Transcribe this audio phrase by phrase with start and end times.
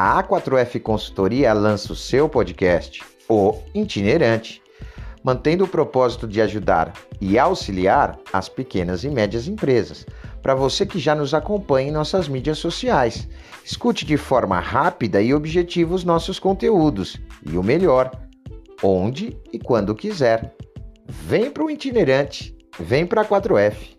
[0.00, 4.62] a A4F Consultoria lança o seu podcast, O Itinerante,
[5.24, 10.06] mantendo o propósito de ajudar e auxiliar as pequenas e médias empresas.
[10.40, 13.28] Para você que já nos acompanha em nossas mídias sociais,
[13.64, 18.12] escute de forma rápida e objetiva os nossos conteúdos e o melhor,
[18.80, 20.54] onde e quando quiser.
[21.08, 23.97] Vem para o itinerante, vem para a 4F.